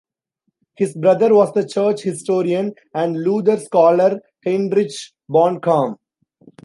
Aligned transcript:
His 0.77 0.95
brother 0.95 1.31
was 1.35 1.53
the 1.53 1.63
church 1.63 2.01
historian 2.01 2.73
and 2.95 3.21
Luther 3.21 3.57
scholar 3.57 4.19
Heinrich 4.43 4.93
Bornkamm. 5.29 5.97